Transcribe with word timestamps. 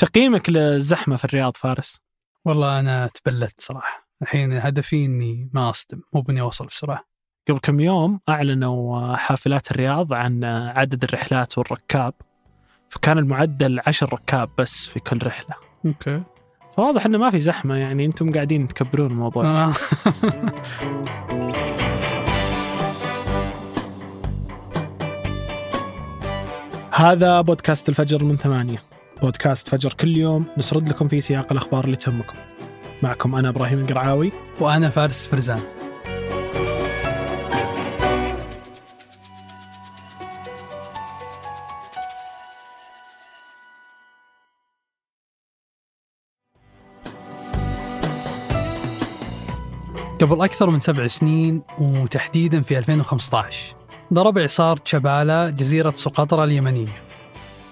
تقييمك 0.00 0.50
للزحمة 0.50 1.16
في 1.16 1.24
الرياض 1.24 1.56
فارس؟ 1.56 2.00
والله 2.44 2.80
أنا 2.80 3.06
تبلدت 3.06 3.60
صراحة. 3.60 4.08
الحين 4.22 4.52
هدفي 4.52 5.04
إني 5.04 5.50
ما 5.52 5.70
أصدم 5.70 6.00
مو 6.12 6.20
بإني 6.20 6.40
أوصل 6.40 6.66
بسرعة. 6.66 7.04
قبل 7.48 7.58
كم 7.58 7.80
يوم 7.80 8.20
أعلنوا 8.28 9.16
حافلات 9.16 9.70
الرياض 9.70 10.12
عن 10.12 10.44
عدد 10.44 11.04
الرحلات 11.04 11.58
والركاب. 11.58 12.14
فكان 12.88 13.18
المعدل 13.18 13.80
عشر 13.86 14.12
ركاب 14.12 14.50
بس 14.58 14.88
في 14.88 15.00
كل 15.00 15.18
رحلة. 15.26 15.54
أوكي. 15.86 16.22
فواضح 16.76 17.06
إنه 17.06 17.18
ما 17.18 17.30
في 17.30 17.40
زحمة 17.40 17.76
يعني 17.76 18.04
أنتم 18.04 18.32
قاعدين 18.32 18.68
تكبرون 18.68 19.10
الموضوع. 19.10 19.44
آه. 19.44 19.72
هذا 26.92 27.40
بودكاست 27.40 27.88
الفجر 27.88 28.24
من 28.24 28.36
ثمانية. 28.36 28.82
بودكاست 29.22 29.68
فجر 29.68 29.92
كل 29.92 30.16
يوم 30.16 30.46
نسرد 30.58 30.88
لكم 30.88 31.08
في 31.08 31.20
سياق 31.20 31.52
الأخبار 31.52 31.84
اللي 31.84 31.96
تهمكم. 31.96 32.36
معكم 33.02 33.34
أنا 33.34 33.48
إبراهيم 33.48 33.78
القرعاوي. 33.78 34.32
وأنا 34.60 34.90
فارس 34.90 35.24
فرزان 35.24 35.60
قبل 50.20 50.42
أكثر 50.42 50.70
من 50.70 50.78
سبع 50.78 51.06
سنين 51.06 51.62
وتحديدا 51.78 52.62
في 52.62 52.78
2015 52.78 53.74
ضرب 54.12 54.38
إعصار 54.38 54.76
تشابالا 54.76 55.50
جزيرة 55.50 55.90
سقطرى 55.90 56.44
اليمنية. 56.44 57.09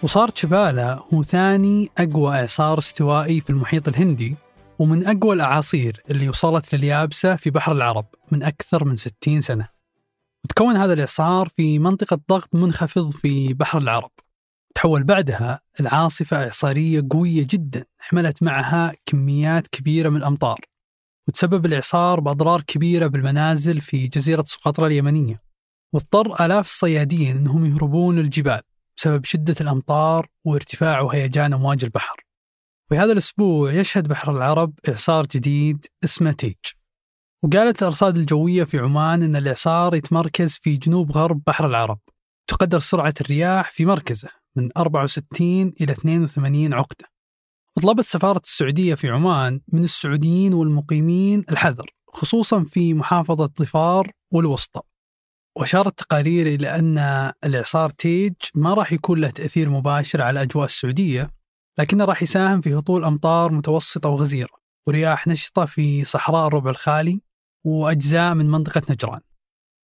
وصار 0.03 0.29
تشابالا 0.29 1.03
هو 1.15 1.23
ثاني 1.23 1.91
أقوى 1.99 2.41
إعصار 2.41 2.79
استوائي 2.79 3.41
في 3.41 3.51
المحيط 3.51 3.89
الهندي 3.89 4.37
ومن 4.79 5.07
أقوى 5.07 5.35
الأعاصير 5.35 6.03
اللي 6.11 6.29
وصلت 6.29 6.75
لليابسة 6.75 7.37
في 7.37 7.51
بحر 7.51 7.73
العرب 7.73 8.07
من 8.33 8.43
أكثر 8.43 8.85
من 8.85 8.97
60 8.97 9.41
سنة. 9.41 9.69
وتكون 10.45 10.77
هذا 10.77 10.93
الإعصار 10.93 11.49
في 11.49 11.79
منطقة 11.79 12.21
ضغط 12.31 12.55
منخفض 12.55 13.11
في 13.11 13.55
بحر 13.55 13.79
العرب. 13.79 14.11
تحول 14.75 15.05
بعدها 15.05 15.61
العاصفة 15.81 16.45
إعصارية 16.45 17.07
قوية 17.11 17.47
جدا 17.51 17.85
حملت 17.99 18.43
معها 18.43 18.93
كميات 19.07 19.67
كبيرة 19.67 20.09
من 20.09 20.17
الأمطار. 20.17 20.61
وتسبب 21.29 21.67
الإعصار 21.67 22.21
بأضرار 22.21 22.63
كبيرة 22.63 23.07
بالمنازل 23.07 23.81
في 23.81 24.07
جزيرة 24.07 24.45
سقطرى 24.47 24.87
اليمنية. 24.87 25.43
واضطر 25.93 26.45
آلاف 26.47 26.67
الصيادين 26.67 27.37
أنهم 27.37 27.65
يهربون 27.65 28.19
للجبال. 28.19 28.61
بسبب 28.99 29.25
شدة 29.25 29.55
الأمطار 29.61 30.27
وارتفاع 30.45 31.01
وهيجان 31.01 31.53
أمواج 31.53 31.85
البحر. 31.85 32.17
في 32.89 32.97
هذا 32.99 33.13
الأسبوع 33.13 33.73
يشهد 33.73 34.09
بحر 34.09 34.37
العرب 34.37 34.73
إعصار 34.89 35.27
جديد 35.27 35.87
اسمه 36.05 36.33
تيج. 36.33 36.55
وقالت 37.45 37.83
الأرصاد 37.83 38.17
الجوية 38.17 38.65
في 38.65 38.79
عمان 38.79 39.23
أن 39.23 39.37
الإعصار 39.37 39.95
يتمركز 39.95 40.59
في 40.63 40.77
جنوب 40.77 41.13
غرب 41.13 41.43
بحر 41.47 41.67
العرب. 41.67 41.99
تقدر 42.47 42.79
سرعة 42.79 43.15
الرياح 43.21 43.73
في 43.73 43.87
مركزه 43.87 44.29
من 44.57 44.69
64 44.77 45.73
إلى 45.81 45.93
82 45.93 46.73
عقدة. 46.73 47.07
وطلبت 47.77 48.05
سفارة 48.05 48.41
السعودية 48.45 48.95
في 48.95 49.09
عمان 49.09 49.61
من 49.73 49.85
السعوديين 49.85 50.55
والمقيمين 50.55 51.45
الحذر 51.51 51.91
خصوصا 52.13 52.65
في 52.65 52.95
محافظة 52.95 53.51
ظفار 53.59 54.11
والوسطى. 54.33 54.81
وأشارت 55.57 55.99
تقارير 55.99 56.47
إلى 56.47 56.79
أن 56.79 56.99
الإعصار 57.45 57.91
تيج 57.91 58.33
ما 58.55 58.75
راح 58.75 58.93
يكون 58.93 59.21
له 59.21 59.31
تأثير 59.31 59.71
مباشر 59.71 60.23
على 60.23 60.43
أجواء 60.43 60.65
السعودية 60.65 61.27
لكنه 61.79 62.05
راح 62.05 62.23
يساهم 62.23 62.61
في 62.61 62.75
هطول 62.75 63.05
أمطار 63.05 63.53
متوسطة 63.53 64.09
وغزيرة 64.09 64.59
ورياح 64.87 65.27
نشطة 65.27 65.65
في 65.65 66.05
صحراء 66.05 66.47
الربع 66.47 66.71
الخالي 66.71 67.21
وأجزاء 67.67 68.35
من 68.35 68.51
منطقة 68.51 68.83
نجران. 68.91 69.21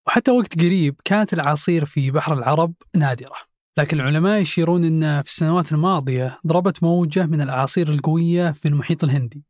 وحتى 0.07 0.31
وقت 0.31 0.61
قريب 0.61 0.97
كانت 1.05 1.33
الأعاصير 1.33 1.85
في 1.85 2.11
بحر 2.11 2.35
العرب 2.35 2.75
نادرة 2.97 3.37
لكن 3.79 4.01
العلماء 4.01 4.41
يشيرون 4.41 4.85
أن 4.85 5.23
في 5.23 5.29
السنوات 5.29 5.73
الماضية 5.73 6.41
ضربت 6.47 6.83
موجة 6.83 7.27
من 7.27 7.41
الأعاصير 7.41 7.89
القوية 7.89 8.51
في 8.51 8.69
المحيط 8.69 9.05
الهندي 9.05 9.45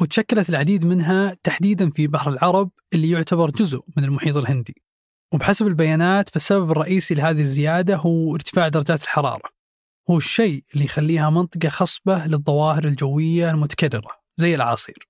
وتشكلت 0.00 0.48
العديد 0.48 0.86
منها 0.86 1.36
تحديدا 1.42 1.90
في 1.90 2.06
بحر 2.06 2.30
العرب 2.30 2.70
اللي 2.94 3.10
يعتبر 3.10 3.50
جزء 3.50 3.80
من 3.96 4.04
المحيط 4.04 4.36
الهندي. 4.36 4.82
وبحسب 5.32 5.66
البيانات 5.66 6.28
فالسبب 6.28 6.70
الرئيسي 6.70 7.14
لهذه 7.14 7.40
الزيادة 7.40 7.96
هو 7.96 8.34
ارتفاع 8.34 8.68
درجات 8.68 9.02
الحرارة. 9.02 9.60
هو 10.10 10.16
الشيء 10.16 10.64
اللي 10.74 10.84
يخليها 10.84 11.30
منطقة 11.30 11.68
خصبة 11.68 12.26
للظواهر 12.26 12.84
الجوية 12.84 13.50
المتكررة 13.50 14.10
زي 14.36 14.54
الأعاصير 14.54 15.08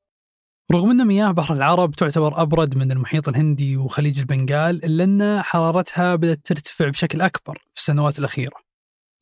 رغم 0.73 0.91
أن 0.91 1.07
مياه 1.07 1.31
بحر 1.31 1.55
العرب 1.55 1.95
تعتبر 1.95 2.43
أبرد 2.43 2.77
من 2.77 2.93
المحيط 2.93 3.29
الهندي 3.29 3.77
وخليج 3.77 4.19
البنغال 4.19 4.85
إلا 4.85 5.05
أن 5.05 5.43
حرارتها 5.43 6.15
بدأت 6.15 6.41
ترتفع 6.45 6.89
بشكل 6.89 7.21
أكبر 7.21 7.59
في 7.75 7.81
السنوات 7.81 8.19
الأخيرة 8.19 8.57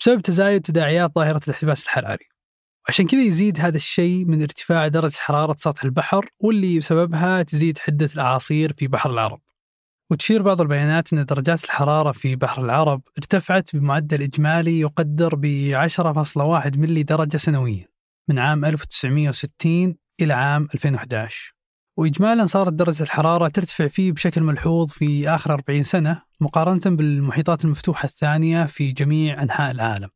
بسبب 0.00 0.22
تزايد 0.22 0.60
تداعيات 0.62 1.14
ظاهرة 1.14 1.40
الاحتباس 1.48 1.84
الحراري. 1.84 2.24
عشان 2.88 3.06
كذا 3.06 3.22
يزيد 3.22 3.60
هذا 3.60 3.76
الشيء 3.76 4.24
من 4.24 4.42
ارتفاع 4.42 4.88
درجة 4.88 5.16
حرارة 5.18 5.56
سطح 5.58 5.84
البحر 5.84 6.28
واللي 6.40 6.78
بسببها 6.78 7.42
تزيد 7.42 7.78
حدة 7.78 8.08
الأعاصير 8.14 8.72
في 8.72 8.86
بحر 8.86 9.10
العرب. 9.10 9.40
وتشير 10.10 10.42
بعض 10.42 10.60
البيانات 10.60 11.12
أن 11.12 11.24
درجات 11.24 11.64
الحرارة 11.64 12.12
في 12.12 12.36
بحر 12.36 12.64
العرب 12.64 13.02
ارتفعت 13.18 13.76
بمعدل 13.76 14.22
إجمالي 14.22 14.80
يقدر 14.80 15.34
ب 15.34 15.72
10.1 15.72 16.78
ملي 16.78 17.02
درجة 17.02 17.36
سنويا 17.36 17.86
من 18.28 18.38
عام 18.38 18.64
1960 18.64 19.96
إلى 20.20 20.32
عام 20.32 20.68
2011 20.74 21.54
وإجمالا 21.98 22.46
صارت 22.46 22.72
درجة 22.72 23.02
الحرارة 23.02 23.48
ترتفع 23.48 23.88
فيه 23.88 24.12
بشكل 24.12 24.42
ملحوظ 24.42 24.90
في 24.90 25.28
آخر 25.28 25.52
40 25.52 25.82
سنة 25.82 26.22
مقارنة 26.40 26.96
بالمحيطات 26.96 27.64
المفتوحة 27.64 28.06
الثانية 28.06 28.64
في 28.64 28.92
جميع 28.92 29.42
أنحاء 29.42 29.70
العالم. 29.70 30.08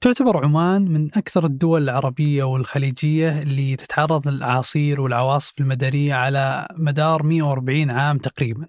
تعتبر 0.00 0.44
عمان 0.44 0.82
من 0.82 1.06
أكثر 1.06 1.44
الدول 1.44 1.82
العربية 1.82 2.44
والخليجية 2.44 3.42
اللي 3.42 3.76
تتعرض 3.76 4.28
للأعاصير 4.28 5.00
والعواصف 5.00 5.60
المدارية 5.60 6.14
على 6.14 6.68
مدار 6.78 7.22
140 7.22 7.90
عام 7.90 8.18
تقريبا. 8.18 8.66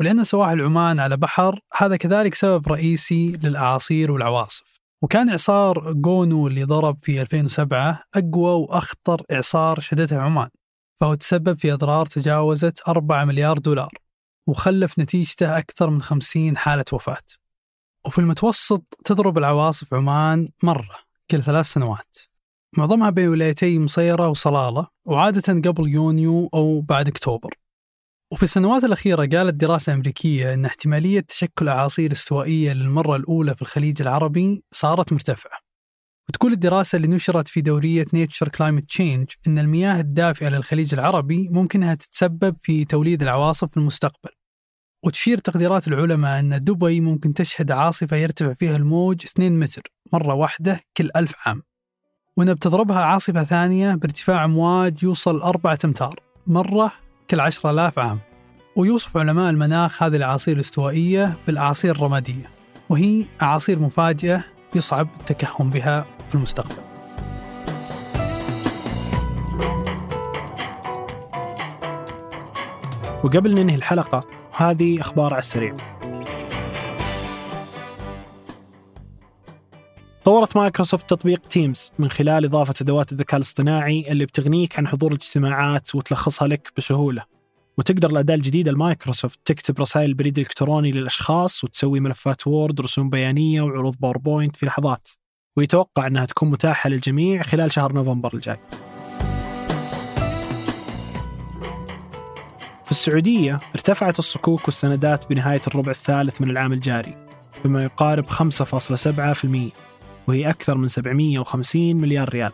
ولأن 0.00 0.24
سواحل 0.24 0.62
عمان 0.62 1.00
على 1.00 1.16
بحر 1.16 1.60
هذا 1.76 1.96
كذلك 1.96 2.34
سبب 2.34 2.68
رئيسي 2.68 3.38
للأعاصير 3.42 4.12
والعواصف. 4.12 4.80
وكان 5.02 5.28
إعصار 5.28 5.92
جونو 5.92 6.46
اللي 6.46 6.64
ضرب 6.64 6.98
في 7.02 7.22
2007 7.22 8.02
أقوى 8.14 8.50
وأخطر 8.62 9.22
إعصار 9.32 9.80
شهدته 9.80 10.20
عمان. 10.22 10.48
فهو 11.00 11.14
تسبب 11.14 11.58
في 11.58 11.72
أضرار 11.72 12.06
تجاوزت 12.06 12.88
4 12.88 13.24
مليار 13.24 13.58
دولار 13.58 13.92
وخلف 14.46 14.98
نتيجته 14.98 15.58
أكثر 15.58 15.90
من 15.90 16.02
50 16.02 16.56
حالة 16.56 16.84
وفاة. 16.92 17.22
وفي 18.06 18.18
المتوسط 18.18 18.84
تضرب 19.04 19.38
العواصف 19.38 19.94
عمان 19.94 20.48
مرة 20.62 20.96
كل 21.30 21.42
ثلاث 21.42 21.66
سنوات. 21.66 22.16
معظمها 22.78 23.10
بين 23.10 23.28
ولايتي 23.28 23.78
مصيرة 23.78 24.28
وصلالة 24.28 24.86
وعادة 25.04 25.70
قبل 25.70 25.88
يونيو 25.88 26.50
أو 26.54 26.80
بعد 26.80 27.08
أكتوبر. 27.08 27.54
وفي 28.32 28.42
السنوات 28.42 28.84
الأخيرة 28.84 29.26
قالت 29.26 29.54
دراسة 29.54 29.94
أمريكية 29.94 30.54
أن 30.54 30.64
احتمالية 30.64 31.20
تشكل 31.20 31.68
أعاصير 31.68 32.12
استوائية 32.12 32.72
للمرة 32.72 33.16
الأولى 33.16 33.54
في 33.54 33.62
الخليج 33.62 34.02
العربي 34.02 34.64
صارت 34.72 35.12
مرتفعة. 35.12 35.58
وتقول 36.28 36.52
الدراسة 36.52 36.96
اللي 36.96 37.08
نشرت 37.08 37.48
في 37.48 37.60
دورية 37.60 38.06
Nature 38.14 38.48
Climate 38.48 38.88
Change 38.88 39.30
أن 39.46 39.58
المياه 39.58 40.00
الدافئة 40.00 40.48
للخليج 40.48 40.94
العربي 40.94 41.48
ممكنها 41.50 41.94
تتسبب 41.94 42.56
في 42.60 42.84
توليد 42.84 43.22
العواصف 43.22 43.70
في 43.70 43.76
المستقبل. 43.76 44.30
وتشير 45.04 45.38
تقديرات 45.38 45.88
العلماء 45.88 46.40
أن 46.40 46.64
دبي 46.64 47.00
ممكن 47.00 47.34
تشهد 47.34 47.70
عاصفة 47.70 48.16
يرتفع 48.16 48.52
فيها 48.52 48.76
الموج 48.76 49.24
2 49.24 49.58
متر 49.58 49.82
مرة 50.12 50.34
واحدة 50.34 50.80
كل 50.96 51.10
ألف 51.16 51.34
عام. 51.46 51.62
وأن 52.36 52.54
بتضربها 52.54 53.04
عاصفة 53.04 53.44
ثانية 53.44 53.94
بارتفاع 53.94 54.44
أمواج 54.44 55.02
يوصل 55.02 55.40
أربعة 55.40 55.78
أمتار 55.84 56.20
مرة 56.46 57.03
كل 57.30 57.40
عشرة 57.40 57.70
آلاف 57.70 57.98
عام. 57.98 58.18
ويوصف 58.76 59.16
علماء 59.16 59.50
المناخ 59.50 60.02
هذه 60.02 60.16
الأعاصير 60.16 60.54
الاستوائية 60.54 61.36
بالأعاصير 61.46 61.96
الرمادية 61.96 62.50
وهي 62.88 63.24
أعاصير 63.42 63.78
مفاجئة 63.78 64.44
يصعب 64.74 65.08
التكهن 65.20 65.70
بها 65.70 66.06
في 66.28 66.34
المستقبل. 66.34 66.74
وقبل 73.24 73.54
ننهي 73.54 73.74
الحلقة 73.74 74.24
هذه 74.56 75.00
أخبار 75.00 75.32
على 75.32 75.38
السريع. 75.38 75.76
طورت 80.24 80.56
مايكروسوفت 80.56 81.10
تطبيق 81.10 81.40
Teams 81.40 81.92
من 81.98 82.10
خلال 82.10 82.44
إضافة 82.44 82.74
أدوات 82.80 83.12
الذكاء 83.12 83.36
الاصطناعي 83.36 84.04
اللي 84.08 84.26
بتغنيك 84.26 84.78
عن 84.78 84.86
حضور 84.86 85.12
الاجتماعات 85.12 85.94
وتلخصها 85.94 86.48
لك 86.48 86.72
بسهولة. 86.76 87.24
وتقدر 87.78 88.10
الأداة 88.10 88.34
الجديدة 88.34 88.72
لمايكروسوفت 88.72 89.40
تكتب 89.44 89.80
رسائل 89.80 90.08
البريد 90.10 90.38
الإلكتروني 90.38 90.92
للأشخاص 90.92 91.64
وتسوي 91.64 92.00
ملفات 92.00 92.46
Word 92.46 92.80
رسوم 92.80 93.10
بيانية 93.10 93.62
وعروض 93.62 93.96
PowerPoint 94.00 94.56
في 94.56 94.66
لحظات. 94.66 95.08
ويتوقع 95.56 96.06
أنها 96.06 96.24
تكون 96.24 96.50
متاحة 96.50 96.90
للجميع 96.90 97.42
خلال 97.42 97.72
شهر 97.72 97.92
نوفمبر 97.92 98.34
الجاي. 98.34 98.58
في 102.84 102.90
السعودية 102.90 103.58
ارتفعت 103.74 104.18
الصكوك 104.18 104.64
والسندات 104.64 105.28
بنهاية 105.30 105.62
الربع 105.66 105.90
الثالث 105.90 106.40
من 106.40 106.50
العام 106.50 106.72
الجاري 106.72 107.16
بما 107.64 107.84
يقارب 107.84 108.26
5.7% 108.30 109.84
وهي 110.28 110.50
أكثر 110.50 110.76
من 110.76 110.88
750 110.88 111.96
مليار 111.96 112.28
ريال. 112.28 112.52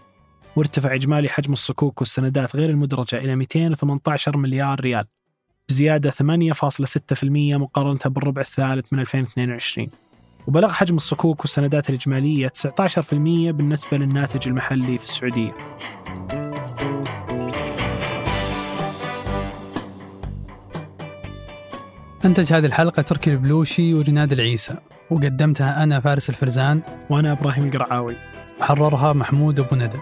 وارتفع 0.56 0.94
إجمالي 0.94 1.28
حجم 1.28 1.52
الصكوك 1.52 2.00
والسندات 2.00 2.56
غير 2.56 2.70
المدرجة 2.70 3.17
إلى 3.17 3.37
218 3.37 4.37
مليار 4.37 4.81
ريال 4.81 5.05
بزيادة 5.69 6.11
8.6% 6.11 7.25
مقارنة 7.25 8.00
بالربع 8.06 8.40
الثالث 8.40 8.93
من 8.93 9.00
2022 9.00 9.88
وبلغ 10.46 10.69
حجم 10.69 10.96
الصكوك 10.96 11.40
والسندات 11.40 11.90
الإجمالية 11.90 12.49
19% 12.49 13.14
بالنسبة 13.50 13.99
للناتج 13.99 14.49
المحلي 14.49 14.99
في 14.99 15.05
السعودية. 15.05 15.52
أنتج 22.25 22.52
هذه 22.52 22.67
الحلقة 22.67 23.02
تركي 23.02 23.31
البلوشي 23.31 23.94
ورناد 23.94 24.32
العيسى. 24.32 24.76
وقدمتها 25.10 25.82
أنا 25.82 26.00
فارس 26.00 26.30
الفرزان. 26.30 26.80
وأنا 27.10 27.32
إبراهيم 27.32 27.64
القرعاوي. 27.64 28.16
حررها 28.60 29.12
محمود 29.12 29.60
أبو 29.60 29.76
ندى. 29.76 29.98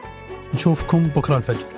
نشوفكم 0.55 1.03
بكرة 1.03 1.37
الفجر. 1.37 1.78